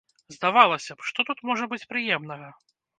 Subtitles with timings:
[0.37, 2.55] Здавалася б, што тут можа быць прыемнага?